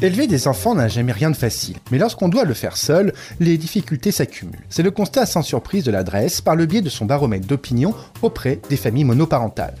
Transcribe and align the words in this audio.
Élever 0.00 0.28
des 0.28 0.46
enfants 0.46 0.76
n'a 0.76 0.86
jamais 0.86 1.10
rien 1.10 1.28
de 1.28 1.36
facile, 1.36 1.76
mais 1.90 1.98
lorsqu'on 1.98 2.28
doit 2.28 2.44
le 2.44 2.54
faire 2.54 2.76
seul, 2.76 3.12
les 3.40 3.58
difficultés 3.58 4.12
s'accumulent. 4.12 4.64
C'est 4.68 4.84
le 4.84 4.92
constat 4.92 5.26
sans 5.26 5.42
surprise 5.42 5.82
de 5.82 5.90
l'adresse 5.90 6.40
par 6.40 6.54
le 6.54 6.66
biais 6.66 6.82
de 6.82 6.88
son 6.88 7.04
baromètre 7.04 7.48
d'opinion 7.48 7.92
auprès 8.22 8.60
des 8.70 8.76
familles 8.76 9.02
monoparentales. 9.02 9.74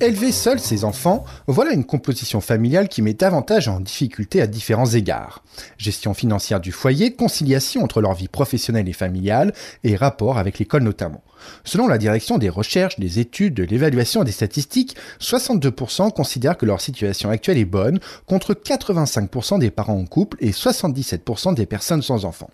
Élever 0.00 0.30
seul 0.30 0.60
ses 0.60 0.84
enfants, 0.84 1.24
voilà 1.48 1.72
une 1.72 1.84
composition 1.84 2.40
familiale 2.40 2.88
qui 2.88 3.02
met 3.02 3.14
davantage 3.14 3.66
en 3.66 3.80
difficulté 3.80 4.40
à 4.40 4.46
différents 4.46 4.86
égards. 4.86 5.42
Gestion 5.76 6.14
financière 6.14 6.60
du 6.60 6.70
foyer, 6.70 7.14
conciliation 7.14 7.82
entre 7.82 8.00
leur 8.00 8.14
vie 8.14 8.28
professionnelle 8.28 8.88
et 8.88 8.92
familiale, 8.92 9.52
et 9.82 9.96
rapport 9.96 10.38
avec 10.38 10.60
l'école 10.60 10.84
notamment. 10.84 11.24
Selon 11.64 11.88
la 11.88 11.98
direction 11.98 12.38
des 12.38 12.48
recherches, 12.48 12.98
des 12.98 13.18
études, 13.18 13.54
de 13.54 13.64
l'évaluation 13.64 14.22
et 14.22 14.24
des 14.24 14.32
statistiques, 14.32 14.96
62% 15.20 16.12
considèrent 16.12 16.56
que 16.56 16.66
leur 16.66 16.80
situation 16.80 17.30
actuelle 17.30 17.58
est 17.58 17.64
bonne, 17.64 18.00
contre 18.26 18.54
85% 18.54 19.58
des 19.58 19.70
parents 19.70 19.98
en 19.98 20.04
couple 20.04 20.36
et 20.40 20.50
77% 20.50 21.54
des 21.54 21.66
personnes 21.66 22.02
sans 22.02 22.24
enfants. 22.24 22.50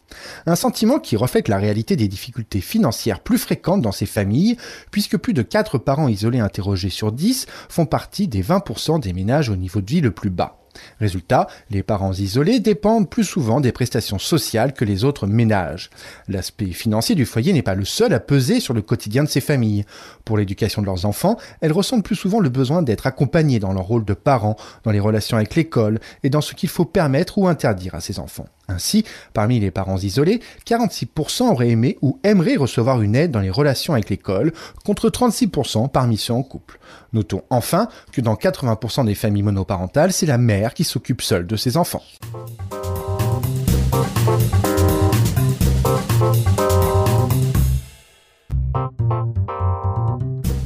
Un 0.46 0.56
sentiment 0.56 0.98
qui 0.98 1.16
reflète 1.16 1.48
la 1.48 1.58
réalité 1.58 1.96
des 1.96 2.08
difficultés 2.08 2.60
financières 2.60 3.20
plus 3.20 3.38
fréquentes 3.38 3.82
dans 3.82 3.92
ces 3.92 4.06
familles, 4.06 4.56
puisque 4.90 5.16
plus 5.16 5.34
de 5.34 5.42
4 5.42 5.78
parents 5.78 6.08
isolés 6.08 6.40
interrogés 6.40 6.90
sur 6.90 7.12
10 7.12 7.46
font 7.68 7.86
partie 7.86 8.28
des 8.28 8.42
20% 8.42 9.00
des 9.00 9.12
ménages 9.12 9.48
au 9.48 9.56
niveau 9.56 9.80
de 9.80 9.90
vie 9.90 10.00
le 10.00 10.10
plus 10.10 10.30
bas. 10.30 10.63
Résultat, 11.00 11.46
les 11.70 11.82
parents 11.82 12.12
isolés 12.12 12.60
dépendent 12.60 13.08
plus 13.08 13.24
souvent 13.24 13.60
des 13.60 13.72
prestations 13.72 14.18
sociales 14.18 14.72
que 14.72 14.84
les 14.84 15.04
autres 15.04 15.26
ménages. 15.26 15.90
L'aspect 16.28 16.72
financier 16.72 17.14
du 17.14 17.26
foyer 17.26 17.52
n'est 17.52 17.62
pas 17.62 17.74
le 17.74 17.84
seul 17.84 18.12
à 18.12 18.20
peser 18.20 18.60
sur 18.60 18.74
le 18.74 18.82
quotidien 18.82 19.24
de 19.24 19.28
ces 19.28 19.40
familles. 19.40 19.84
Pour 20.24 20.36
l'éducation 20.36 20.82
de 20.82 20.86
leurs 20.86 21.06
enfants, 21.06 21.36
elles 21.60 21.72
ressentent 21.72 22.04
plus 22.04 22.16
souvent 22.16 22.40
le 22.40 22.48
besoin 22.48 22.82
d'être 22.82 23.06
accompagnées 23.06 23.58
dans 23.58 23.72
leur 23.72 23.84
rôle 23.84 24.04
de 24.04 24.14
parents, 24.14 24.56
dans 24.84 24.90
les 24.90 25.00
relations 25.00 25.36
avec 25.36 25.54
l'école 25.54 26.00
et 26.22 26.30
dans 26.30 26.40
ce 26.40 26.54
qu'il 26.54 26.68
faut 26.68 26.84
permettre 26.84 27.38
ou 27.38 27.48
interdire 27.48 27.94
à 27.94 28.00
ces 28.00 28.18
enfants. 28.18 28.46
Ainsi, 28.68 29.04
parmi 29.34 29.60
les 29.60 29.70
parents 29.70 29.98
isolés, 29.98 30.40
46% 30.66 31.50
auraient 31.50 31.68
aimé 31.68 31.98
ou 32.00 32.18
aimeraient 32.24 32.56
recevoir 32.56 33.02
une 33.02 33.14
aide 33.14 33.30
dans 33.30 33.40
les 33.40 33.50
relations 33.50 33.92
avec 33.92 34.08
l'école, 34.08 34.52
contre 34.84 35.10
36% 35.10 35.90
parmi 35.90 36.16
ceux 36.16 36.32
en 36.32 36.42
couple. 36.42 36.78
Notons 37.12 37.42
enfin 37.50 37.88
que 38.12 38.20
dans 38.20 38.34
80% 38.34 39.04
des 39.04 39.14
familles 39.14 39.42
monoparentales, 39.42 40.12
c'est 40.12 40.26
la 40.26 40.38
mère 40.38 40.74
qui 40.74 40.84
s'occupe 40.84 41.22
seule 41.22 41.46
de 41.46 41.56
ses 41.56 41.76
enfants. 41.76 42.02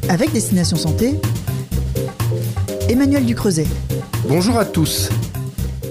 Avec 0.08 0.32
Destination 0.32 0.76
Santé, 0.76 1.14
Emmanuel 2.88 3.26
Ducreuset. 3.26 3.66
Bonjour 4.26 4.56
à 4.56 4.64
tous. 4.64 5.10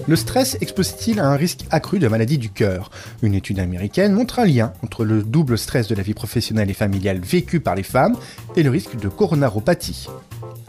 Le 0.07 0.15
stress 0.15 0.57
expose-t-il 0.61 1.19
à 1.19 1.27
un 1.27 1.35
risque 1.35 1.65
accru 1.69 1.99
de 1.99 2.07
maladie 2.07 2.37
du 2.37 2.49
cœur? 2.49 2.91
Une 3.21 3.33
étude 3.33 3.59
américaine 3.59 4.13
montre 4.13 4.39
un 4.39 4.45
lien 4.45 4.71
entre 4.81 5.03
le 5.03 5.21
double 5.21 5.57
stress 5.57 5.89
de 5.89 5.95
la 5.95 6.01
vie 6.01 6.13
professionnelle 6.13 6.69
et 6.69 6.73
familiale 6.73 7.19
vécu 7.19 7.59
par 7.59 7.75
les 7.75 7.83
femmes 7.83 8.15
et 8.55 8.63
le 8.63 8.69
risque 8.69 8.95
de 8.97 9.09
coronaropathie. 9.09 10.07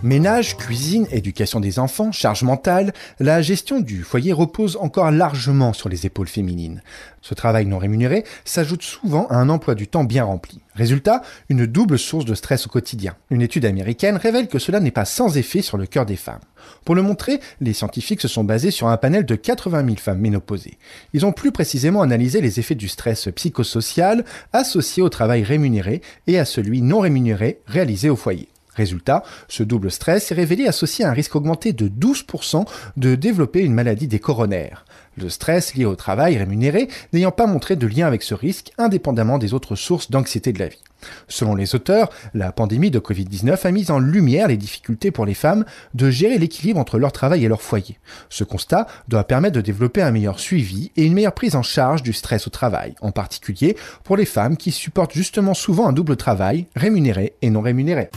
Ménage, 0.04 0.56
cuisine, 0.56 1.08
éducation 1.10 1.58
des 1.58 1.80
enfants, 1.80 2.12
charge 2.12 2.44
mentale, 2.44 2.92
la 3.18 3.42
gestion 3.42 3.80
du 3.80 4.04
foyer 4.04 4.32
repose 4.32 4.76
encore 4.80 5.10
largement 5.10 5.72
sur 5.72 5.88
les 5.88 6.06
épaules 6.06 6.28
féminines. 6.28 6.82
Ce 7.20 7.34
travail 7.34 7.66
non 7.66 7.78
rémunéré 7.78 8.22
s'ajoute 8.44 8.84
souvent 8.84 9.26
à 9.26 9.34
un 9.34 9.48
emploi 9.48 9.74
du 9.74 9.88
temps 9.88 10.04
bien 10.04 10.22
rempli. 10.22 10.60
Résultat, 10.76 11.22
une 11.48 11.66
double 11.66 11.98
source 11.98 12.24
de 12.24 12.36
stress 12.36 12.68
au 12.68 12.70
quotidien. 12.70 13.16
Une 13.30 13.42
étude 13.42 13.64
américaine 13.64 14.18
révèle 14.18 14.46
que 14.46 14.60
cela 14.60 14.78
n'est 14.78 14.92
pas 14.92 15.04
sans 15.04 15.36
effet 15.36 15.62
sur 15.62 15.76
le 15.76 15.86
cœur 15.86 16.06
des 16.06 16.14
femmes. 16.14 16.38
Pour 16.84 16.94
le 16.94 17.02
montrer, 17.02 17.40
les 17.60 17.72
scientifiques 17.72 18.20
se 18.20 18.28
sont 18.28 18.44
basés 18.44 18.70
sur 18.70 18.86
un 18.86 18.98
panel 18.98 19.26
de 19.26 19.34
80 19.34 19.84
000 19.84 19.96
femmes 19.96 20.20
ménopausées. 20.20 20.78
Ils 21.12 21.26
ont 21.26 21.32
plus 21.32 21.50
précisément 21.50 22.02
analysé 22.02 22.40
les 22.40 22.60
effets 22.60 22.76
du 22.76 22.86
stress 22.86 23.28
psychosocial 23.34 24.24
associé 24.52 25.02
au 25.02 25.08
travail 25.08 25.42
rémunéré 25.42 26.02
et 26.28 26.38
à 26.38 26.44
celui 26.44 26.82
non 26.82 27.00
rémunéré 27.00 27.58
réalisé 27.66 28.08
au 28.10 28.16
foyer. 28.16 28.48
Résultat, 28.78 29.24
ce 29.48 29.64
double 29.64 29.90
stress 29.90 30.30
est 30.30 30.36
révélé 30.36 30.68
associé 30.68 31.04
à 31.04 31.10
un 31.10 31.12
risque 31.12 31.34
augmenté 31.34 31.72
de 31.72 31.88
12% 31.88 32.64
de 32.96 33.16
développer 33.16 33.64
une 33.64 33.74
maladie 33.74 34.06
des 34.06 34.20
coronaires. 34.20 34.84
Le 35.20 35.28
stress 35.28 35.74
lié 35.74 35.84
au 35.84 35.96
travail 35.96 36.38
rémunéré 36.38 36.88
n'ayant 37.12 37.32
pas 37.32 37.46
montré 37.46 37.74
de 37.74 37.86
lien 37.86 38.06
avec 38.06 38.22
ce 38.22 38.34
risque 38.34 38.70
indépendamment 38.78 39.38
des 39.38 39.52
autres 39.52 39.74
sources 39.74 40.10
d'anxiété 40.10 40.52
de 40.52 40.60
la 40.60 40.68
vie. 40.68 40.78
Selon 41.26 41.54
les 41.54 41.74
auteurs, 41.74 42.10
la 42.34 42.52
pandémie 42.52 42.90
de 42.90 43.00
Covid-19 43.00 43.66
a 43.66 43.70
mis 43.70 43.90
en 43.90 43.98
lumière 43.98 44.48
les 44.48 44.56
difficultés 44.56 45.10
pour 45.10 45.26
les 45.26 45.34
femmes 45.34 45.64
de 45.94 46.10
gérer 46.10 46.38
l'équilibre 46.38 46.78
entre 46.78 46.98
leur 46.98 47.12
travail 47.12 47.44
et 47.44 47.48
leur 47.48 47.62
foyer. 47.62 47.98
Ce 48.28 48.44
constat 48.44 48.86
doit 49.08 49.24
permettre 49.24 49.56
de 49.56 49.60
développer 49.60 50.02
un 50.02 50.12
meilleur 50.12 50.38
suivi 50.38 50.92
et 50.96 51.04
une 51.04 51.14
meilleure 51.14 51.34
prise 51.34 51.56
en 51.56 51.62
charge 51.62 52.02
du 52.02 52.12
stress 52.12 52.46
au 52.46 52.50
travail, 52.50 52.94
en 53.00 53.10
particulier 53.10 53.76
pour 54.04 54.16
les 54.16 54.24
femmes 54.24 54.56
qui 54.56 54.70
supportent 54.70 55.14
justement 55.14 55.54
souvent 55.54 55.88
un 55.88 55.92
double 55.92 56.16
travail, 56.16 56.66
rémunéré 56.76 57.34
et 57.42 57.50
non 57.50 57.60
rémunéré. 57.60 58.10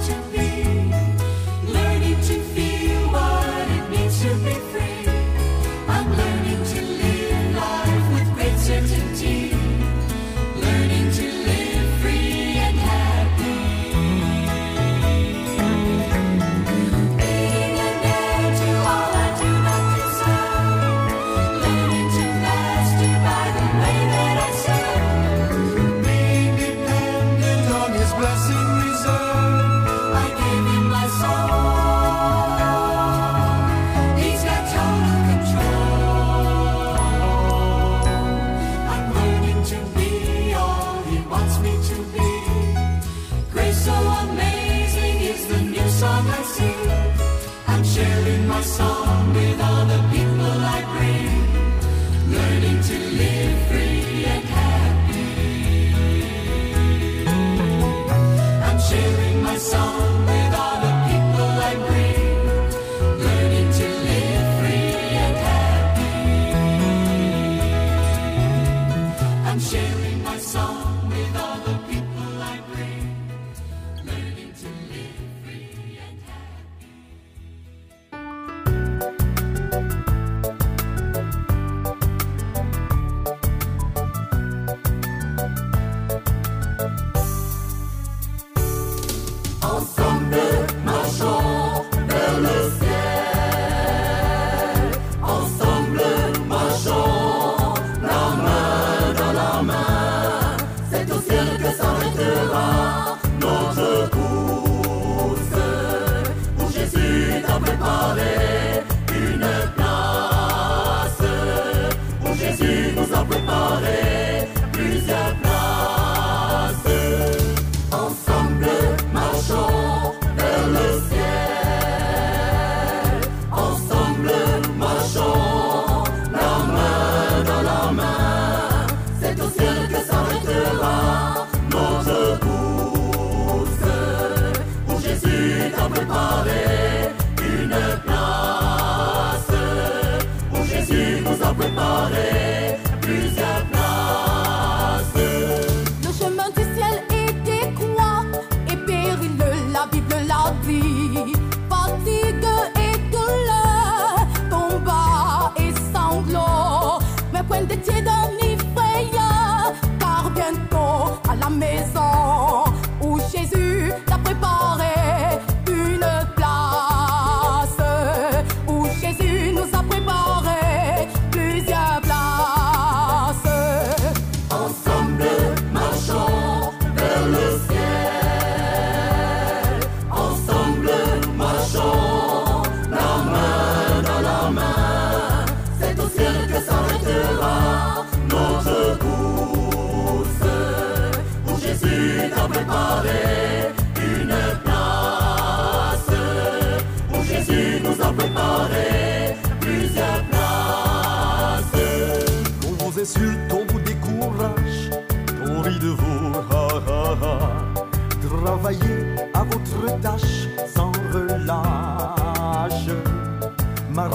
watching. 0.00 0.29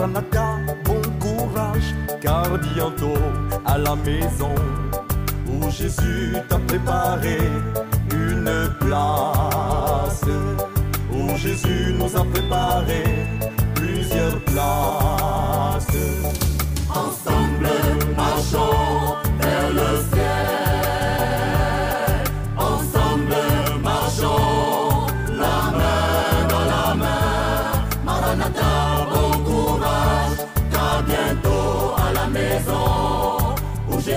Bon 0.08 1.02
courage, 1.20 1.96
car 2.22 2.46
bientôt 2.60 3.18
à 3.66 3.76
la 3.80 3.96
maison 3.96 4.54
où 5.48 5.72
Jésus 5.72 6.36
t'a 6.48 6.60
préparé 6.60 7.40
une 8.14 8.70
place, 8.82 10.22
où 11.12 11.36
Jésus 11.38 11.96
nous 11.98 12.16
a 12.16 12.24
préparé 12.24 13.04
plusieurs 13.74 14.40
places. 14.42 15.88
Ensemble, 16.88 17.68
marchons 18.16 19.16
vers 19.40 19.74
le 19.74 20.15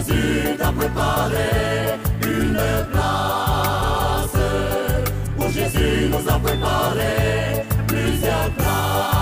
décide 0.08 0.60
à 0.60 0.72
préparé 0.72 1.98
une 2.22 2.60
place. 2.92 4.42
Pour 5.36 5.50
Jésus 5.50 6.10
nous 6.10 6.28
a 6.28 6.38
préparé 6.38 7.64
plusieurs 7.86 8.50
places. 8.56 9.17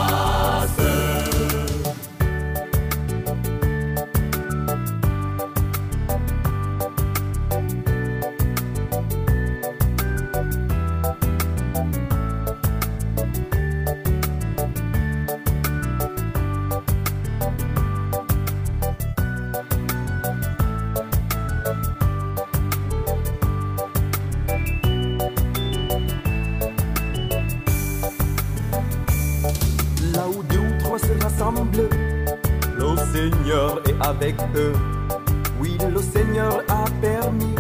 Oui, 35.61 35.77
le 35.93 36.01
Seigneur 36.01 36.63
a 36.69 36.85
permis 37.03 37.55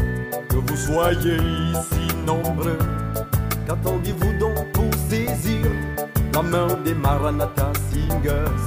que 0.48 0.56
vous 0.56 0.76
soyez 0.76 1.36
ici 1.36 2.16
nombreux. 2.26 2.78
Qu'attendez-vous 3.66 4.38
donc 4.38 4.72
pour 4.72 4.90
saisir 5.08 5.66
la 6.32 6.42
main 6.42 6.68
des 6.84 6.94
Maranatha 6.94 7.72
Singers 7.90 8.62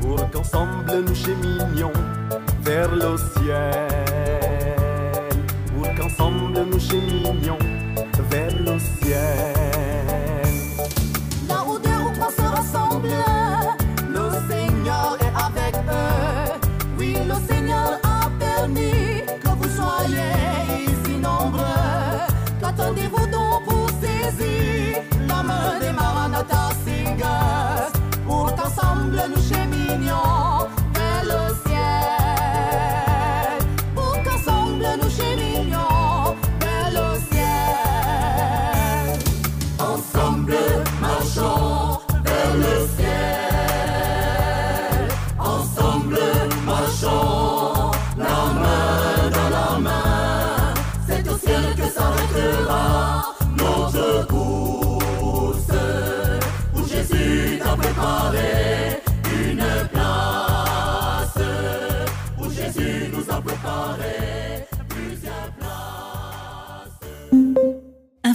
pour 0.00 0.30
qu'ensemble 0.30 1.04
nous 1.06 1.14
cheminions 1.14 1.92
vers 2.62 2.92
le 2.92 3.16
ciel? 3.16 3.88
Pour 5.74 5.94
qu'ensemble 5.94 6.66
nous 6.70 6.80
cheminions 6.80 7.58
vers 8.30 8.52
le 8.58 8.78
ciel. 8.78 9.51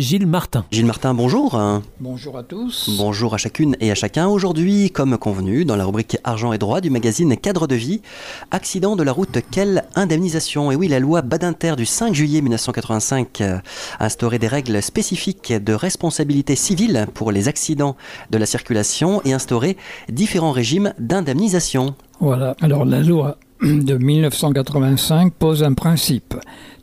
Gilles 0.00 0.26
Martin. 0.26 0.64
Gilles 0.70 0.86
Martin, 0.86 1.12
bonjour. 1.12 1.60
Bonjour 2.00 2.38
à 2.38 2.42
tous. 2.42 2.96
Bonjour 2.96 3.34
à 3.34 3.36
chacune 3.36 3.76
et 3.80 3.90
à 3.90 3.94
chacun. 3.94 4.28
Aujourd'hui, 4.28 4.90
comme 4.90 5.18
convenu, 5.18 5.66
dans 5.66 5.76
la 5.76 5.84
rubrique 5.84 6.16
Argent 6.24 6.54
et 6.54 6.58
droit 6.58 6.80
du 6.80 6.88
magazine 6.88 7.36
Cadre 7.36 7.66
de 7.66 7.74
vie, 7.74 8.00
accident 8.50 8.96
de 8.96 9.02
la 9.02 9.12
route, 9.12 9.40
quelle 9.50 9.84
indemnisation? 9.96 10.72
Et 10.72 10.74
oui, 10.74 10.88
la 10.88 11.00
loi 11.00 11.20
Badinter 11.20 11.74
du 11.76 11.84
5 11.84 12.14
juillet 12.14 12.40
1985 12.40 13.42
a 13.42 13.62
instauré 14.00 14.38
des 14.38 14.48
règles 14.48 14.82
spécifiques 14.82 15.52
de 15.52 15.74
responsabilité 15.74 16.56
civile 16.56 17.06
pour 17.12 17.30
les 17.30 17.48
accidents 17.48 17.96
de 18.30 18.38
la 18.38 18.46
circulation 18.46 19.20
et 19.26 19.34
instauré 19.34 19.76
différents 20.08 20.52
régimes 20.52 20.94
d'indemnisation. 20.98 21.94
Voilà, 22.20 22.56
alors 22.62 22.86
la 22.86 23.02
loi 23.02 23.36
de 23.60 23.98
1985 23.98 25.34
pose 25.34 25.62
un 25.62 25.74
principe. 25.74 26.34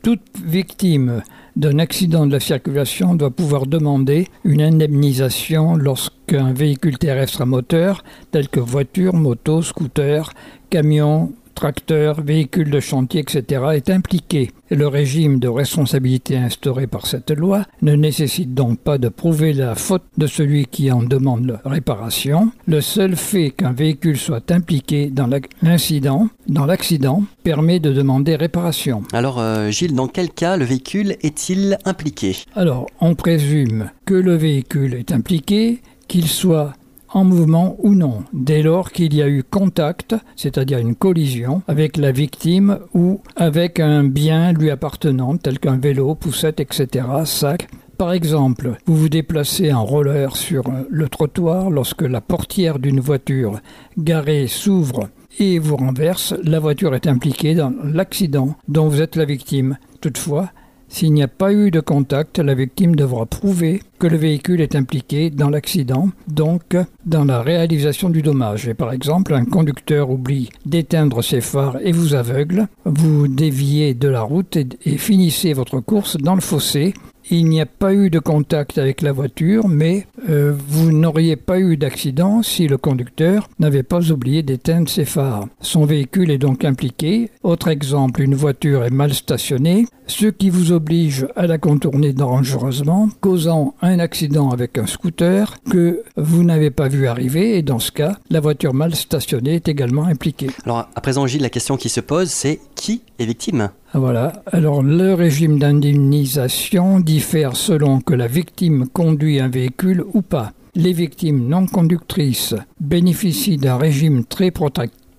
Toute 0.04 0.22
victime 0.40 1.22
d'un 1.58 1.80
accident 1.80 2.24
de 2.24 2.32
la 2.32 2.40
circulation 2.40 3.16
doit 3.16 3.32
pouvoir 3.32 3.66
demander 3.66 4.28
une 4.44 4.62
indemnisation 4.62 5.74
lorsqu'un 5.74 6.52
véhicule 6.52 6.98
terrestre 6.98 7.42
à 7.42 7.46
moteur, 7.46 8.04
tel 8.30 8.48
que 8.48 8.60
voiture, 8.60 9.12
moto, 9.12 9.60
scooter, 9.60 10.32
camion, 10.70 11.32
tracteur, 11.58 12.20
véhicule 12.22 12.70
de 12.70 12.78
chantier, 12.78 13.20
etc., 13.20 13.62
est 13.74 13.90
impliqué. 13.90 14.52
Le 14.70 14.86
régime 14.86 15.40
de 15.40 15.48
responsabilité 15.48 16.36
instauré 16.36 16.86
par 16.86 17.04
cette 17.04 17.32
loi 17.32 17.64
ne 17.82 17.96
nécessite 17.96 18.54
donc 18.54 18.78
pas 18.78 18.96
de 18.96 19.08
prouver 19.08 19.52
la 19.52 19.74
faute 19.74 20.04
de 20.18 20.28
celui 20.28 20.66
qui 20.66 20.92
en 20.92 21.02
demande 21.02 21.58
la 21.64 21.68
réparation. 21.68 22.52
Le 22.68 22.80
seul 22.80 23.16
fait 23.16 23.50
qu'un 23.50 23.72
véhicule 23.72 24.18
soit 24.18 24.52
impliqué 24.52 25.10
dans 25.10 25.28
l'incident, 25.60 26.28
dans 26.46 26.64
l'accident, 26.64 27.24
permet 27.42 27.80
de 27.80 27.92
demander 27.92 28.36
réparation. 28.36 29.02
Alors, 29.12 29.40
euh, 29.40 29.72
Gilles, 29.72 29.96
dans 29.96 30.06
quel 30.06 30.30
cas 30.30 30.56
le 30.56 30.64
véhicule 30.64 31.16
est-il 31.22 31.76
impliqué? 31.84 32.36
Alors, 32.54 32.86
on 33.00 33.16
présume 33.16 33.90
que 34.06 34.14
le 34.14 34.36
véhicule 34.36 34.94
est 34.94 35.10
impliqué, 35.10 35.80
qu'il 36.06 36.28
soit 36.28 36.72
en 37.10 37.24
mouvement 37.24 37.76
ou 37.78 37.94
non, 37.94 38.24
dès 38.32 38.62
lors 38.62 38.92
qu'il 38.92 39.14
y 39.14 39.22
a 39.22 39.28
eu 39.28 39.42
contact, 39.42 40.14
c'est-à-dire 40.36 40.78
une 40.78 40.94
collision, 40.94 41.62
avec 41.68 41.96
la 41.96 42.12
victime 42.12 42.78
ou 42.94 43.20
avec 43.36 43.80
un 43.80 44.04
bien 44.04 44.52
lui 44.52 44.70
appartenant, 44.70 45.36
tel 45.36 45.58
qu'un 45.58 45.78
vélo, 45.78 46.14
poussette, 46.14 46.60
etc., 46.60 47.06
sac. 47.24 47.68
Par 47.96 48.12
exemple, 48.12 48.76
vous 48.86 48.96
vous 48.96 49.08
déplacez 49.08 49.72
en 49.72 49.84
roller 49.84 50.36
sur 50.36 50.64
le 50.88 51.08
trottoir 51.08 51.68
lorsque 51.68 52.02
la 52.02 52.20
portière 52.20 52.78
d'une 52.78 53.00
voiture 53.00 53.60
garée 53.96 54.46
s'ouvre 54.46 55.08
et 55.40 55.58
vous 55.58 55.76
renverse, 55.76 56.34
la 56.44 56.60
voiture 56.60 56.94
est 56.94 57.06
impliquée 57.06 57.54
dans 57.54 57.72
l'accident 57.82 58.54
dont 58.68 58.88
vous 58.88 59.02
êtes 59.02 59.16
la 59.16 59.24
victime. 59.24 59.78
Toutefois, 60.00 60.50
S'il 60.88 61.12
n'y 61.12 61.22
a 61.22 61.28
pas 61.28 61.52
eu 61.52 61.70
de 61.70 61.80
contact, 61.80 62.38
la 62.38 62.54
victime 62.54 62.96
devra 62.96 63.26
prouver 63.26 63.82
que 63.98 64.06
le 64.06 64.16
véhicule 64.16 64.60
est 64.60 64.74
impliqué 64.74 65.30
dans 65.30 65.50
l'accident, 65.50 66.08
donc 66.28 66.76
dans 67.04 67.24
la 67.24 67.42
réalisation 67.42 68.08
du 68.08 68.22
dommage. 68.22 68.72
Par 68.72 68.92
exemple, 68.92 69.34
un 69.34 69.44
conducteur 69.44 70.10
oublie 70.10 70.48
d'éteindre 70.64 71.22
ses 71.22 71.40
phares 71.40 71.78
et 71.82 71.92
vous 71.92 72.14
aveugle, 72.14 72.68
vous 72.84 73.28
déviez 73.28 73.94
de 73.94 74.08
la 74.08 74.22
route 74.22 74.56
et 74.56 74.98
finissez 74.98 75.52
votre 75.52 75.80
course 75.80 76.16
dans 76.16 76.34
le 76.34 76.40
fossé 76.40 76.94
il 77.30 77.48
n'y 77.48 77.60
a 77.60 77.66
pas 77.66 77.92
eu 77.92 78.10
de 78.10 78.18
contact 78.18 78.78
avec 78.78 79.02
la 79.02 79.12
voiture, 79.12 79.68
mais 79.68 80.06
euh, 80.28 80.54
vous 80.68 80.92
n'auriez 80.92 81.36
pas 81.36 81.58
eu 81.58 81.76
d'accident 81.76 82.42
si 82.42 82.66
le 82.66 82.78
conducteur 82.78 83.48
n'avait 83.58 83.82
pas 83.82 84.10
oublié 84.10 84.42
d'éteindre 84.42 84.88
ses 84.88 85.04
phares. 85.04 85.46
Son 85.60 85.84
véhicule 85.84 86.30
est 86.30 86.38
donc 86.38 86.64
impliqué. 86.64 87.30
Autre 87.42 87.68
exemple, 87.68 88.22
une 88.22 88.34
voiture 88.34 88.84
est 88.84 88.90
mal 88.90 89.12
stationnée, 89.12 89.86
ce 90.06 90.26
qui 90.26 90.48
vous 90.50 90.72
oblige 90.72 91.26
à 91.36 91.46
la 91.46 91.58
contourner 91.58 92.12
dangereusement, 92.12 93.08
causant 93.20 93.74
un 93.82 93.98
accident 93.98 94.50
avec 94.50 94.78
un 94.78 94.86
scooter 94.86 95.56
que 95.70 96.02
vous 96.16 96.44
n'avez 96.44 96.70
pas 96.70 96.88
vu 96.88 97.06
arriver, 97.06 97.58
et 97.58 97.62
dans 97.62 97.78
ce 97.78 97.92
cas, 97.92 98.18
la 98.30 98.40
voiture 98.40 98.74
mal 98.74 98.94
stationnée 98.94 99.56
est 99.56 99.68
également 99.68 100.04
impliquée. 100.04 100.50
Alors 100.64 100.88
à 100.94 101.00
présent, 101.00 101.26
Gilles, 101.26 101.42
la 101.42 101.50
question 101.50 101.76
qui 101.76 101.88
se 101.88 102.00
pose, 102.00 102.30
c'est 102.30 102.60
qui 102.74 103.02
est 103.18 103.26
victime? 103.26 103.70
Voilà. 103.94 104.42
Alors, 104.46 104.82
le 104.82 105.14
régime 105.14 105.58
d'indemnisation 105.58 107.00
diffère 107.00 107.56
selon 107.56 108.00
que 108.00 108.14
la 108.14 108.26
victime 108.26 108.86
conduit 108.88 109.40
un 109.40 109.48
véhicule 109.48 110.04
ou 110.12 110.22
pas. 110.22 110.52
Les 110.74 110.92
victimes 110.92 111.48
non 111.48 111.66
conductrices 111.66 112.54
bénéficient 112.80 113.56
d'un 113.56 113.76
régime 113.76 114.24
très 114.24 114.52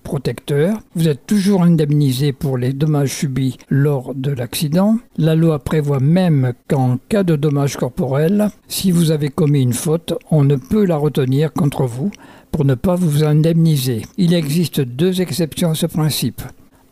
protecteur. 0.02 0.78
Vous 0.94 1.08
êtes 1.08 1.26
toujours 1.26 1.62
indemnisé 1.62 2.32
pour 2.32 2.56
les 2.56 2.72
dommages 2.72 3.12
subis 3.12 3.58
lors 3.68 4.14
de 4.14 4.30
l'accident. 4.30 4.98
La 5.18 5.34
loi 5.34 5.58
prévoit 5.58 6.00
même 6.00 6.52
qu'en 6.68 6.98
cas 7.08 7.24
de 7.24 7.36
dommages 7.36 7.76
corporels, 7.76 8.50
si 8.68 8.92
vous 8.92 9.10
avez 9.10 9.28
commis 9.28 9.62
une 9.62 9.72
faute, 9.72 10.14
on 10.30 10.44
ne 10.44 10.56
peut 10.56 10.84
la 10.84 10.96
retenir 10.96 11.52
contre 11.52 11.84
vous 11.84 12.10
pour 12.52 12.64
ne 12.64 12.74
pas 12.74 12.94
vous 12.94 13.24
indemniser. 13.24 14.02
Il 14.16 14.32
existe 14.32 14.80
deux 14.80 15.20
exceptions 15.20 15.70
à 15.70 15.74
ce 15.74 15.86
principe 15.86 16.42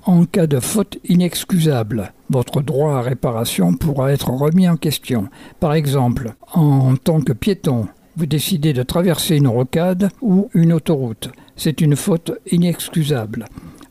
en 0.08 0.24
cas 0.24 0.46
de 0.46 0.58
faute 0.58 0.96
inexcusable. 1.04 2.14
Votre 2.30 2.62
droit 2.62 2.94
à 2.94 3.02
réparation 3.02 3.74
pourra 3.74 4.10
être 4.10 4.30
remis 4.30 4.66
en 4.66 4.78
question. 4.78 5.28
Par 5.60 5.74
exemple, 5.74 6.32
en 6.54 6.96
tant 6.96 7.20
que 7.20 7.34
piéton, 7.34 7.88
vous 8.16 8.24
décidez 8.24 8.72
de 8.72 8.82
traverser 8.82 9.36
une 9.36 9.48
rocade 9.48 10.08
ou 10.22 10.48
une 10.54 10.72
autoroute. 10.72 11.30
C'est 11.56 11.82
une 11.82 11.94
faute 11.94 12.32
inexcusable. 12.50 13.44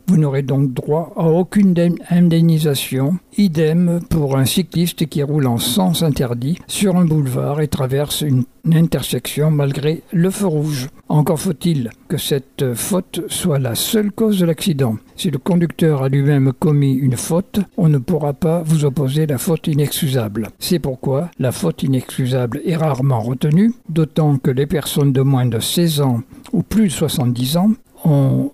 Vous 0.07 0.15
n'aurez 0.17 0.41
donc 0.41 0.73
droit 0.73 1.11
à 1.17 1.25
aucune 1.25 1.75
indemnisation. 2.09 3.17
Idem 3.37 3.99
pour 4.09 4.37
un 4.37 4.45
cycliste 4.45 5.05
qui 5.07 5.21
roule 5.21 5.47
en 5.47 5.57
sens 5.57 6.01
interdit 6.01 6.57
sur 6.65 6.95
un 6.95 7.03
boulevard 7.03 7.59
et 7.59 7.67
traverse 7.67 8.21
une 8.21 8.45
intersection 8.73 9.51
malgré 9.51 10.03
le 10.13 10.29
feu 10.29 10.47
rouge. 10.47 10.87
Encore 11.09 11.39
faut-il 11.39 11.89
que 12.07 12.17
cette 12.17 12.73
faute 12.73 13.21
soit 13.27 13.59
la 13.59 13.75
seule 13.75 14.11
cause 14.11 14.39
de 14.39 14.45
l'accident. 14.45 14.97
Si 15.17 15.29
le 15.29 15.39
conducteur 15.39 16.03
a 16.03 16.09
lui-même 16.09 16.53
commis 16.53 16.93
une 16.93 17.17
faute, 17.17 17.59
on 17.75 17.89
ne 17.89 17.97
pourra 17.97 18.33
pas 18.33 18.61
vous 18.63 18.85
opposer 18.85 19.25
la 19.25 19.37
faute 19.37 19.67
inexcusable. 19.67 20.49
C'est 20.59 20.79
pourquoi 20.79 21.31
la 21.37 21.51
faute 21.51 21.83
inexcusable 21.83 22.61
est 22.65 22.77
rarement 22.77 23.21
retenue, 23.21 23.73
d'autant 23.89 24.37
que 24.37 24.51
les 24.51 24.67
personnes 24.67 25.11
de 25.11 25.21
moins 25.21 25.45
de 25.45 25.59
16 25.59 26.01
ans 26.01 26.21
ou 26.53 26.63
plus 26.63 26.85
de 26.85 26.93
70 26.93 27.57
ans 27.57 27.71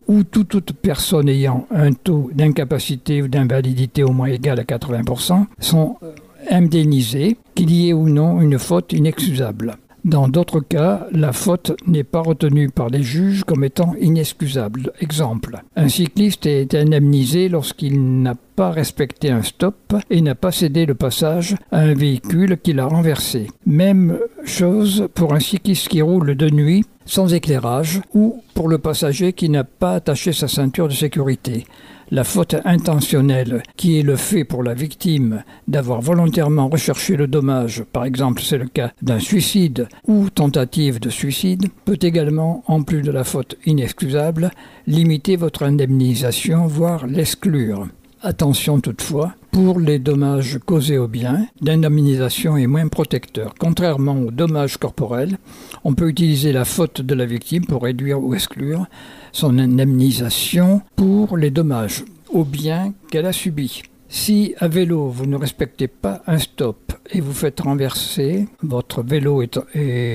ou 0.08 0.24
toute, 0.24 0.74
personne 0.74 1.30
ayant 1.30 1.68
un 1.72 1.94
taux 1.94 2.30
d'incapacité 2.34 3.22
ou 3.22 3.28
d'invalidité 3.28 4.04
au 4.04 4.12
moins 4.12 4.28
égal 4.28 4.60
à 4.60 4.64
80% 4.64 5.46
sont 5.60 5.98
euh, 6.04 6.12
indemnisés, 6.50 7.38
qu'il 7.56 7.72
y 7.72 7.90
ait 7.90 7.94
ou 7.94 8.10
non 8.10 8.42
une 8.42 8.60
faute 8.60 8.94
inexcusable. 8.94 9.76
Dans 10.06 10.28
d'autres 10.28 10.60
cas, 10.60 11.08
la 11.13 11.32
faute 11.32 11.72
n'est 11.88 12.04
pas 12.04 12.20
retenue 12.20 12.70
par 12.70 12.89
les 12.89 13.04
juges 13.04 13.46
comme 13.46 13.63
étant 13.63 13.96
inexcusable. 14.02 14.92
Exemple, 15.00 15.62
un 15.78 15.88
cycliste 15.88 16.46
est 16.46 16.76
indemnisé 16.76 17.48
lorsqu'il 17.48 18.22
n'a 18.22 18.36
pas 18.58 18.72
respecté 18.72 19.32
un 19.32 19.44
stop 19.44 19.96
et 20.10 20.20
n'a 20.20 20.36
pas 20.36 20.52
cédé 20.52 20.86
le 20.86 20.94
passage 20.94 21.56
à 21.72 21.80
un 21.80 21.94
véhicule 21.94 22.58
qui 22.62 22.74
l'a 22.74 22.86
renversé. 22.86 23.48
Même 23.66 24.20
chose 24.44 25.08
pour 25.13 25.34
un 25.34 25.39
cycliste 25.39 25.88
qui 25.88 26.02
roule 26.02 26.36
de 26.36 26.50
nuit 26.50 26.84
sans 27.06 27.34
éclairage 27.34 28.02
ou 28.13 28.42
pour 28.54 28.68
le 28.68 28.80
passager 28.80 29.32
qui 29.32 29.48
n'a 29.48 29.63
pas 29.63 29.96
attaché 29.96 30.34
sa 30.34 30.50
ceinture 30.50 30.89
de 30.89 30.94
sécurité. 30.94 31.66
La 32.13 32.23
faute 32.23 32.56
intentionnelle, 32.63 33.63
qui 33.76 33.97
est 33.97 34.04
le 34.04 34.15
fait 34.15 34.43
pour 34.43 34.62
la 34.62 34.76
victime 34.76 35.43
d'avoir 35.67 35.99
volontairement 35.99 36.67
recherché 36.67 37.15
le 37.15 37.26
dommage, 37.26 37.84
par 37.91 38.06
exemple 38.06 38.43
c'est 38.43 38.60
le 38.60 38.67
cas 38.67 38.91
d'un 39.02 39.17
suicide 39.17 39.88
ou 40.06 40.30
tentative 40.30 40.99
de 40.99 41.10
suicide, 41.10 41.69
peut 41.86 41.97
également, 41.99 42.63
en 42.67 42.84
plus 42.84 43.02
de 43.02 43.10
la 43.10 43.23
faute 43.23 43.56
inexcusable, 43.65 44.52
limiter 44.86 45.38
votre 45.38 45.63
indemnisation, 45.63 46.67
voire 46.67 47.08
l'exclure. 47.08 47.88
Attention 48.21 48.80
toutefois, 48.80 49.34
pour 49.52 49.80
les 49.80 49.97
dommages 49.97 50.60
causés 50.65 50.99
au 50.99 51.08
bien, 51.08 51.47
l'indemnisation 51.62 52.58
est 52.58 52.67
moins 52.67 52.88
protecteur. 52.89 53.56
Contrairement 53.60 54.19
aux 54.19 54.32
dommages 54.32 54.78
corporels, 54.78 55.38
on 55.84 55.93
peut 55.93 56.10
utiliser 56.10 56.54
la 56.54 56.63
faute 56.63 57.02
de 57.02 57.15
la 57.15 57.26
victime 57.26 57.65
pour 57.65 57.84
réduire 57.84 58.21
ou 58.21 58.36
exclure 58.36 58.86
son 59.34 59.60
indemnisation 59.60 60.82
pour 60.96 61.36
les 61.36 61.52
dommages 61.52 62.06
au 62.30 62.46
bien 62.46 62.93
qu'elle 63.10 63.26
a 63.26 63.34
subis. 63.34 63.84
Si 64.08 64.54
à 64.60 64.67
vélo 64.67 65.10
vous 65.10 65.26
ne 65.26 65.36
respectez 65.36 65.88
pas 65.88 66.22
un 66.28 66.38
stop 66.38 66.93
et 67.12 67.19
vous 67.19 67.34
faites 67.34 67.60
renverser, 67.60 68.48
votre 68.62 69.02
vélo 69.02 69.41
est, 69.41 69.58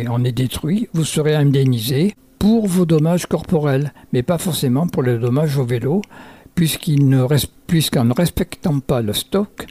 en 0.09 0.25
est 0.25 0.33
détruit, 0.33 0.89
vous 0.95 1.05
serez 1.05 1.35
indemnisé 1.35 2.15
pour 2.39 2.69
vos 2.69 2.87
dommages 2.87 3.27
corporels, 3.27 3.93
mais 4.13 4.23
pas 4.23 4.39
forcément 4.39 4.87
pour 4.87 5.03
les 5.03 5.19
dommages 5.19 5.59
au 5.59 5.65
vélo, 5.65 6.03
puisqu'en 6.55 8.05
ne 8.05 8.15
respectant 8.15 8.79
pas 8.79 9.03
le 9.03 9.13
stock, 9.13 9.67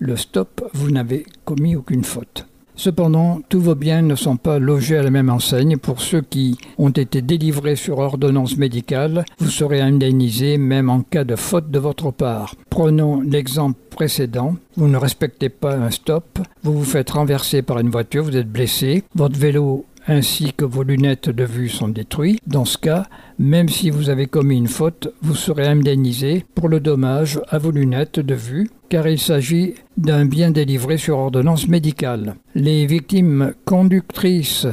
le 0.00 0.16
stop, 0.16 0.68
vous 0.74 0.90
n'avez 0.90 1.24
commis 1.44 1.76
aucune 1.76 2.04
faute. 2.04 2.46
Cependant, 2.78 3.40
tous 3.48 3.58
vos 3.58 3.74
biens 3.74 4.02
ne 4.02 4.14
sont 4.14 4.36
pas 4.36 4.60
logés 4.60 4.98
à 4.98 5.02
la 5.02 5.10
même 5.10 5.30
enseigne. 5.30 5.76
Pour 5.78 6.00
ceux 6.00 6.20
qui 6.20 6.56
ont 6.78 6.90
été 6.90 7.22
délivrés 7.22 7.74
sur 7.74 7.98
ordonnance 7.98 8.56
médicale, 8.56 9.24
vous 9.38 9.50
serez 9.50 9.80
indemnisé 9.80 10.58
même 10.58 10.88
en 10.88 11.00
cas 11.00 11.24
de 11.24 11.34
faute 11.34 11.72
de 11.72 11.80
votre 11.80 12.12
part. 12.12 12.54
Prenons 12.70 13.20
l'exemple 13.20 13.76
précédent. 13.90 14.54
Vous 14.76 14.86
ne 14.86 14.96
respectez 14.96 15.48
pas 15.48 15.74
un 15.74 15.90
stop, 15.90 16.38
vous 16.62 16.78
vous 16.78 16.84
faites 16.84 17.10
renverser 17.10 17.62
par 17.62 17.80
une 17.80 17.90
voiture, 17.90 18.22
vous 18.22 18.36
êtes 18.36 18.50
blessé, 18.50 19.02
votre 19.16 19.36
vélo 19.36 19.84
ainsi 20.08 20.52
que 20.54 20.64
vos 20.64 20.82
lunettes 20.82 21.30
de 21.30 21.44
vue 21.44 21.68
sont 21.68 21.88
détruites. 21.88 22.40
Dans 22.46 22.64
ce 22.64 22.78
cas, 22.78 23.06
même 23.38 23.68
si 23.68 23.90
vous 23.90 24.10
avez 24.10 24.26
commis 24.26 24.56
une 24.56 24.66
faute, 24.66 25.12
vous 25.22 25.34
serez 25.34 25.66
indemnisé 25.66 26.44
pour 26.54 26.68
le 26.68 26.80
dommage 26.80 27.40
à 27.48 27.58
vos 27.58 27.70
lunettes 27.70 28.18
de 28.18 28.34
vue, 28.34 28.70
car 28.88 29.06
il 29.06 29.18
s'agit 29.18 29.74
d'un 29.96 30.24
bien 30.24 30.50
délivré 30.50 30.96
sur 30.96 31.18
ordonnance 31.18 31.68
médicale. 31.68 32.34
Les 32.54 32.86
victimes 32.86 33.52
conductrices 33.64 34.66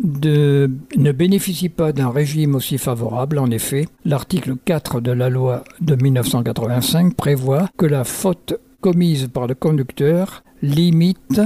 ne 0.00 1.12
bénéficient 1.12 1.68
pas 1.68 1.92
d'un 1.92 2.10
régime 2.10 2.54
aussi 2.54 2.78
favorable. 2.78 3.38
En 3.38 3.50
effet, 3.50 3.88
l'article 4.04 4.54
4 4.64 5.00
de 5.00 5.10
la 5.10 5.28
loi 5.28 5.64
de 5.80 5.96
1985 5.96 7.14
prévoit 7.14 7.68
que 7.76 7.86
la 7.86 8.04
faute 8.04 8.54
commise 8.80 9.26
par 9.26 9.48
le 9.48 9.54
conducteur 9.54 10.44
limite 10.62 11.40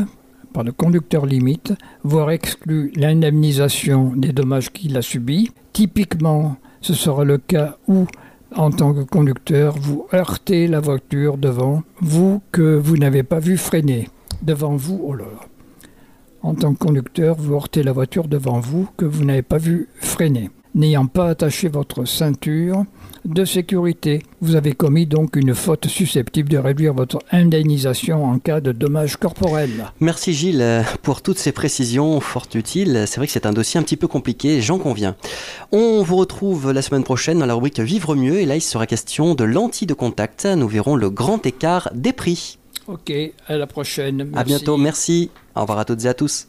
par 0.53 0.65
le 0.65 0.73
conducteur 0.73 1.27
limite, 1.27 1.75
voire 2.05 2.31
exclut 2.31 2.93
l'indemnisation 2.95 4.13
des 4.15 4.33
dommages 4.33 4.71
qu'il 4.71 4.97
a 4.97 5.03
subis. 5.03 5.51
Typiquement, 5.73 6.57
ce 6.81 6.95
sera 6.95 7.25
le 7.25 7.39
cas 7.39 7.77
où, 7.89 8.07
en 8.55 8.71
tant 8.71 8.95
que 8.95 9.03
conducteur, 9.03 9.77
vous 9.79 10.07
heurtez 10.13 10.67
la 10.67 10.81
voiture 10.81 11.39
devant 11.39 11.83
vous 12.01 12.43
que 12.53 12.77
vous 12.77 12.97
n'avez 12.97 13.23
pas 13.23 13.39
vu 13.39 13.57
freiner. 13.57 14.09
Devant 14.43 14.77
vous, 14.77 15.01
oh 15.05 15.15
là 15.15 15.25
En 16.43 16.55
tant 16.55 16.75
que 16.75 16.79
conducteur, 16.79 17.37
vous 17.37 17.55
heurtez 17.55 17.83
la 17.83 17.93
voiture 17.93 18.29
devant 18.29 18.61
vous 18.61 18.89
que 18.97 19.05
vous 19.05 19.25
n'avez 19.25 19.43
pas 19.43 19.59
vu 19.59 19.89
freiner 19.97 20.51
n'ayant 20.75 21.07
pas 21.07 21.29
attaché 21.29 21.69
votre 21.69 22.05
ceinture 22.05 22.85
de 23.25 23.45
sécurité. 23.45 24.23
Vous 24.41 24.57
avez 24.57 24.73
commis 24.73 25.07
donc 25.07 25.37
une 25.37 25.55
faute 25.55 25.87
susceptible 25.87 26.49
de 26.49 26.59
réduire 26.59 26.95
votre 26.95 27.19
indemnisation 27.31 28.25
en 28.25 28.39
cas 28.39 28.61
de 28.61 28.73
dommages 28.73 29.17
corporels. 29.17 29.93
Merci 30.01 30.35
Gilles 30.35 30.85
pour 31.03 31.23
toutes 31.23 31.39
ces 31.39 31.53
précisions 31.53 32.19
fort 32.21 32.49
utiles. 32.55 33.05
C'est 33.07 33.19
vrai 33.19 33.27
que 33.27 33.33
c'est 33.33 33.47
un 33.47 33.53
dossier 33.53 33.79
un 33.79 33.83
petit 33.83 33.97
peu 33.97 34.09
compliqué, 34.09 34.61
j'en 34.61 34.79
conviens. 34.79 35.17
On 35.71 36.03
vous 36.03 36.17
retrouve 36.17 36.73
la 36.73 36.83
semaine 36.83 37.05
prochaine 37.05 37.39
dans 37.39 37.47
la 37.47 37.55
rubrique 37.55 37.81
Vivre 37.81 38.15
mieux 38.15 38.41
et 38.41 38.47
là 38.47 38.57
il 38.57 38.61
sera 38.61 38.87
question 38.87 39.35
de 39.35 39.45
lentilles 39.45 39.87
de 39.87 39.95
contact. 39.95 40.45
Nous 40.47 40.69
verrons 40.69 40.97
le 40.97 41.11
grand 41.11 41.45
écart 41.47 41.91
des 41.95 42.13
prix. 42.13 42.59
Ok, 42.89 43.13
à 43.47 43.57
la 43.57 43.67
prochaine. 43.67 44.33
À 44.35 44.43
bientôt, 44.43 44.77
merci. 44.77 45.31
Au 45.55 45.61
revoir 45.61 45.79
à 45.79 45.85
toutes 45.85 46.05
et 46.05 46.09
à 46.09 46.15
tous. 46.15 46.49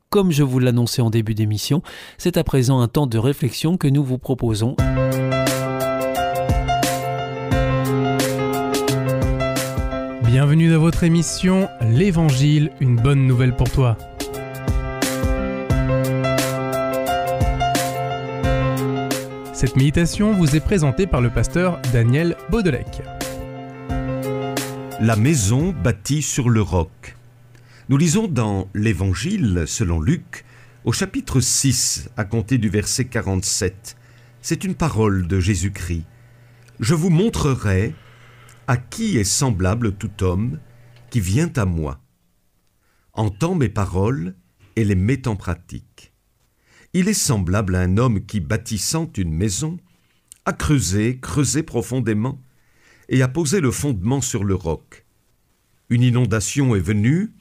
Comme 0.11 0.33
je 0.33 0.43
vous 0.43 0.59
l'annonçais 0.59 1.01
en 1.01 1.09
début 1.09 1.35
d'émission, 1.35 1.81
c'est 2.17 2.35
à 2.35 2.43
présent 2.43 2.81
un 2.81 2.89
temps 2.89 3.07
de 3.07 3.17
réflexion 3.17 3.77
que 3.77 3.87
nous 3.87 4.03
vous 4.03 4.17
proposons. 4.17 4.75
Bienvenue 10.25 10.69
dans 10.69 10.81
votre 10.81 11.05
émission 11.05 11.69
L'Évangile, 11.79 12.71
une 12.81 12.97
bonne 12.97 13.25
nouvelle 13.25 13.55
pour 13.55 13.71
toi. 13.71 13.97
Cette 19.53 19.77
méditation 19.77 20.33
vous 20.33 20.57
est 20.57 20.59
présentée 20.59 21.07
par 21.07 21.21
le 21.21 21.29
pasteur 21.29 21.79
Daniel 21.93 22.35
Baudelec. 22.49 23.01
La 24.99 25.15
maison 25.15 25.73
bâtie 25.81 26.21
sur 26.21 26.49
le 26.49 26.61
roc. 26.61 27.15
Nous 27.91 27.97
lisons 27.97 28.29
dans 28.29 28.69
l'Évangile 28.73 29.65
selon 29.67 29.99
Luc 29.99 30.45
au 30.85 30.93
chapitre 30.93 31.41
6 31.41 32.09
à 32.15 32.23
compter 32.23 32.57
du 32.57 32.69
verset 32.69 33.03
47. 33.03 33.97
C'est 34.41 34.63
une 34.63 34.75
parole 34.75 35.27
de 35.27 35.41
Jésus-Christ. 35.41 36.05
Je 36.79 36.95
vous 36.95 37.09
montrerai 37.09 37.93
à 38.67 38.77
qui 38.77 39.17
est 39.17 39.25
semblable 39.25 39.91
tout 39.97 40.23
homme 40.23 40.61
qui 41.09 41.19
vient 41.19 41.51
à 41.57 41.65
moi, 41.65 41.99
entend 43.11 43.55
mes 43.55 43.67
paroles 43.67 44.35
et 44.77 44.85
les 44.85 44.95
met 44.95 45.27
en 45.27 45.35
pratique. 45.35 46.13
Il 46.93 47.09
est 47.09 47.13
semblable 47.13 47.75
à 47.75 47.81
un 47.81 47.97
homme 47.97 48.25
qui, 48.25 48.39
bâtissant 48.39 49.11
une 49.17 49.33
maison, 49.33 49.77
a 50.45 50.53
creusé, 50.53 51.19
creusé 51.19 51.61
profondément, 51.61 52.39
et 53.09 53.21
a 53.21 53.27
posé 53.27 53.59
le 53.59 53.69
fondement 53.69 54.21
sur 54.21 54.45
le 54.45 54.55
roc. 54.55 55.05
Une 55.89 56.03
inondation 56.03 56.73
est 56.73 56.79
venue, 56.79 57.33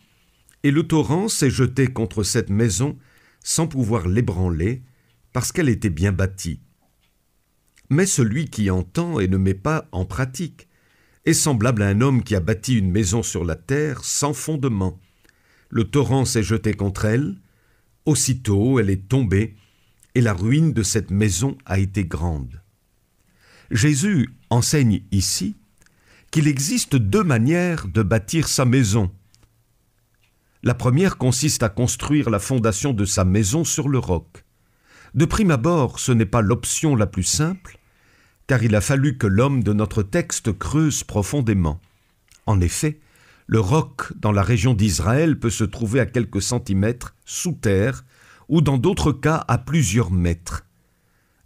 et 0.63 0.71
le 0.71 0.87
torrent 0.87 1.29
s'est 1.29 1.51
jeté 1.51 1.87
contre 1.87 2.23
cette 2.23 2.51
maison 2.51 2.99
sans 3.43 3.67
pouvoir 3.67 4.07
l'ébranler, 4.07 4.83
parce 5.33 5.53
qu'elle 5.53 5.69
était 5.69 5.91
bien 5.91 6.13
bâtie. 6.13 6.61
Mais 7.89 8.07
celui 8.07 8.51
qui 8.51 8.71
entend 8.71 9.19
et 9.19 9.29
ne 9.29 9.37
met 9.37 9.55
pas 9.55 9.89
en 9.93 10.05
pratique 10.05 10.69
est 11.25 11.33
semblable 11.33 11.83
à 11.83 11.89
un 11.89 12.01
homme 12.01 12.23
qui 12.23 12.35
a 12.35 12.41
bâti 12.41 12.77
une 12.79 12.91
maison 12.91 13.23
sur 13.23 13.45
la 13.45 13.57
terre 13.57 14.05
sans 14.05 14.33
fondement. 14.33 15.01
Le 15.69 15.85
torrent 15.85 16.25
s'est 16.25 16.43
jeté 16.43 16.75
contre 16.75 17.05
elle, 17.05 17.37
aussitôt 18.05 18.79
elle 18.79 18.91
est 18.91 19.09
tombée, 19.09 19.57
et 20.15 20.21
la 20.21 20.33
ruine 20.33 20.73
de 20.73 20.83
cette 20.83 21.11
maison 21.11 21.57
a 21.65 21.79
été 21.79 22.05
grande. 22.05 22.61
Jésus 23.71 24.31
enseigne 24.51 25.03
ici 25.13 25.57
qu'il 26.31 26.49
existe 26.49 26.97
deux 26.97 27.23
manières 27.23 27.87
de 27.87 28.03
bâtir 28.03 28.49
sa 28.49 28.65
maison. 28.65 29.11
La 30.63 30.75
première 30.75 31.17
consiste 31.17 31.63
à 31.63 31.71
construire 31.71 32.29
la 32.29 32.39
fondation 32.39 32.93
de 32.93 33.07
sa 33.07 33.25
maison 33.25 33.65
sur 33.65 33.89
le 33.89 33.99
roc. 33.99 34.45
De 35.15 35.25
prime 35.25 35.51
abord, 35.51 35.99
ce 35.99 36.13
n'est 36.13 36.27
pas 36.27 36.43
l'option 36.43 36.97
la 36.97 37.07
plus 37.07 37.23
simple, 37.23 37.79
car 38.47 38.63
il 38.63 38.75
a 38.75 38.83
fallu 38.83 39.17
que 39.17 39.27
l'homme 39.27 39.63
de 39.63 39.73
notre 39.73 40.03
texte 40.03 40.53
creuse 40.59 41.03
profondément. 41.03 41.81
En 42.45 42.61
effet, 42.61 43.01
le 43.47 43.59
roc 43.59 44.13
dans 44.17 44.33
la 44.33 44.43
région 44.43 44.75
d'Israël 44.75 45.39
peut 45.39 45.49
se 45.49 45.65
trouver 45.65 45.99
à 45.99 46.05
quelques 46.05 46.43
centimètres 46.43 47.17
sous 47.25 47.53
terre, 47.53 48.05
ou 48.51 48.61
dans 48.61 48.77
d'autres 48.77 49.13
cas 49.13 49.43
à 49.49 49.57
plusieurs 49.57 50.11
mètres. 50.11 50.67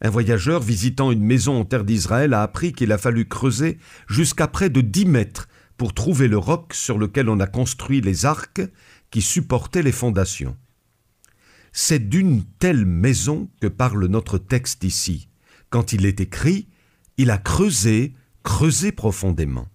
Un 0.01 0.11
voyageur 0.11 0.61
visitant 0.61 1.13
une 1.13 1.23
maison 1.23 1.61
en 1.61 1.65
terre 1.65 1.85
d'Israël 1.85 2.35
a 2.35 2.43
appris 2.43 2.73
qu'il 2.73 2.91
a 2.91 2.99
fallu 2.99 3.29
creuser 3.29 3.79
jusqu'à 4.09 4.49
près 4.49 4.71
de 4.71 4.81
dix 4.81 5.07
mètres 5.07 5.47
pour 5.77 5.95
trouver 5.95 6.29
le 6.29 6.39
roc 6.39 6.73
sur 6.75 6.99
lequel 6.99 7.29
on 7.29 7.41
a 7.41 7.47
construit 7.47 8.01
les 8.01 8.27
arcs 8.27 8.61
qui 9.15 9.23
supportaient 9.23 9.85
les 9.85 9.93
fondations. 9.93 10.57
C'est 11.73 12.09
d'une 12.09 12.43
telle 12.59 12.85
maison 12.85 13.49
que 13.61 13.69
parle 13.69 14.07
notre 14.07 14.39
texte 14.39 14.83
ici. 14.83 15.29
Quand 15.71 15.93
il 15.93 16.05
est 16.05 16.21
écrit, 16.21 16.67
il 17.17 17.31
a 17.31 17.39
creusé, 17.39 18.17
creusé 18.43 18.91
profondément. 18.91 19.69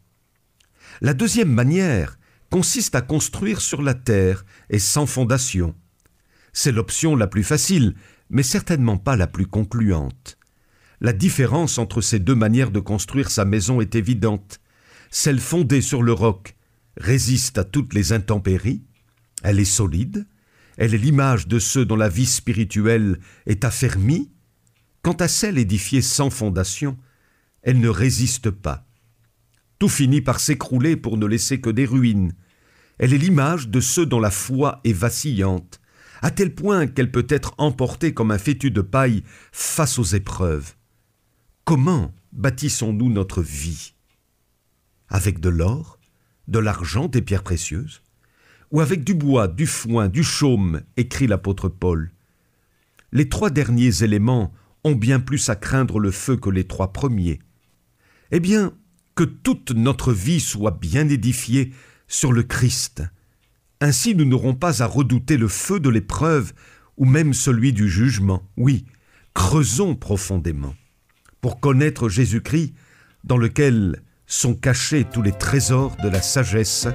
La 0.99 1.13
deuxième 1.13 1.53
manière 1.53 2.19
consiste 2.49 2.95
à 2.95 3.01
construire 3.01 3.61
sur 3.61 3.81
la 3.81 3.93
terre 3.93 4.43
et 4.69 4.77
sans 4.77 5.05
fondation. 5.05 5.73
C'est 6.51 6.73
l'option 6.73 7.15
la 7.15 7.27
plus 7.27 7.45
facile, 7.45 7.95
mais 8.29 8.43
certainement 8.43 8.97
pas 8.97 9.15
la 9.15 9.27
plus 9.27 9.47
concluante. 9.47 10.37
La 10.99 11.13
différence 11.13 11.77
entre 11.77 12.01
ces 12.01 12.19
deux 12.19 12.35
manières 12.35 12.71
de 12.71 12.81
construire 12.81 13.31
sa 13.31 13.45
maison 13.45 13.79
est 13.79 13.95
évidente. 13.95 14.59
Celle 15.11 15.39
fondée 15.39 15.81
sur 15.81 16.03
le 16.03 16.11
roc 16.11 16.57
résiste 16.97 17.57
à 17.57 17.63
toutes 17.63 17.93
les 17.93 18.11
intempéries, 18.11 18.83
elle 19.43 19.59
est 19.59 19.65
solide, 19.65 20.27
elle 20.77 20.93
est 20.93 20.97
l'image 20.97 21.47
de 21.47 21.59
ceux 21.59 21.85
dont 21.85 21.95
la 21.95 22.09
vie 22.09 22.25
spirituelle 22.25 23.19
est 23.45 23.65
affermie. 23.65 24.31
Quant 25.01 25.13
à 25.13 25.27
celle 25.27 25.57
édifiée 25.57 26.01
sans 26.01 26.29
fondation, 26.29 26.97
elle 27.61 27.79
ne 27.79 27.89
résiste 27.89 28.49
pas. 28.49 28.85
Tout 29.77 29.89
finit 29.89 30.21
par 30.21 30.39
s'écrouler 30.39 30.95
pour 30.95 31.17
ne 31.17 31.25
laisser 31.25 31.61
que 31.61 31.69
des 31.69 31.85
ruines. 31.85 32.33
Elle 32.97 33.13
est 33.13 33.17
l'image 33.17 33.69
de 33.69 33.79
ceux 33.79 34.05
dont 34.05 34.19
la 34.19 34.31
foi 34.31 34.81
est 34.83 34.93
vacillante, 34.93 35.79
à 36.21 36.31
tel 36.31 36.53
point 36.53 36.87
qu'elle 36.87 37.11
peut 37.11 37.27
être 37.29 37.55
emportée 37.57 38.13
comme 38.13 38.31
un 38.31 38.37
fétu 38.37 38.71
de 38.71 38.81
paille 38.81 39.23
face 39.51 39.99
aux 39.99 40.03
épreuves. 40.03 40.75
Comment 41.63 42.13
bâtissons-nous 42.33 43.09
notre 43.09 43.41
vie? 43.41 43.93
Avec 45.07 45.39
de 45.39 45.49
l'or, 45.49 45.97
de 46.47 46.59
l'argent, 46.59 47.07
des 47.07 47.21
pierres 47.21 47.43
précieuses? 47.43 48.01
Ou 48.71 48.81
avec 48.81 49.03
du 49.03 49.13
bois, 49.13 49.47
du 49.47 49.65
foin, 49.65 50.09
du 50.09 50.23
chaume 50.23 50.81
écrit 50.95 51.27
l'apôtre 51.27 51.69
Paul. 51.69 52.11
Les 53.11 53.27
trois 53.27 53.49
derniers 53.49 54.03
éléments 54.03 54.53
ont 54.83 54.95
bien 54.95 55.19
plus 55.19 55.49
à 55.49 55.55
craindre 55.55 55.99
le 55.99 56.11
feu 56.11 56.37
que 56.37 56.49
les 56.49 56.65
trois 56.65 56.93
premiers. 56.93 57.39
Eh 58.31 58.39
bien, 58.39 58.73
que 59.15 59.23
toute 59.23 59.71
notre 59.71 60.13
vie 60.13 60.39
soit 60.39 60.77
bien 60.79 61.09
édifiée 61.09 61.73
sur 62.07 62.31
le 62.31 62.43
Christ. 62.43 63.03
Ainsi 63.81 64.13
nous 64.15 64.25
n'aurons 64.25 64.55
pas 64.55 64.83
à 64.83 64.85
redouter 64.85 65.37
le 65.37 65.47
feu 65.47 65.79
de 65.79 65.89
l'épreuve 65.89 66.53
ou 66.97 67.05
même 67.05 67.33
celui 67.33 67.73
du 67.73 67.89
jugement. 67.89 68.47
Oui, 68.55 68.85
creusons 69.33 69.95
profondément 69.95 70.75
pour 71.41 71.59
connaître 71.59 72.09
Jésus-Christ 72.09 72.73
dans 73.23 73.37
lequel 73.37 74.03
sont 74.25 74.53
cachés 74.53 75.05
tous 75.05 75.21
les 75.21 75.31
trésors 75.31 75.95
de 76.03 76.09
la 76.09 76.21
sagesse 76.21 76.87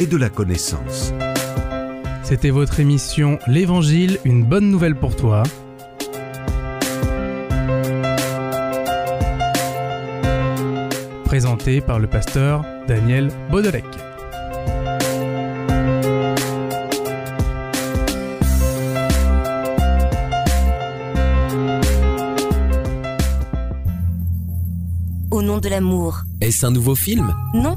et 0.00 0.06
de 0.06 0.16
la 0.16 0.28
connaissance. 0.28 1.12
C'était 2.22 2.50
votre 2.50 2.80
émission 2.80 3.38
L'Évangile, 3.46 4.18
une 4.24 4.44
bonne 4.44 4.70
nouvelle 4.70 4.94
pour 4.94 5.16
toi. 5.16 5.42
Présentée 11.24 11.80
par 11.80 11.98
le 11.98 12.06
pasteur 12.06 12.64
Daniel 12.86 13.28
Baudelec. 13.50 13.84
Au 25.30 25.42
nom 25.42 25.58
de 25.58 25.68
l'amour. 25.68 26.22
Est-ce 26.40 26.66
un 26.66 26.70
nouveau 26.70 26.94
film? 26.94 27.34
Non, 27.54 27.76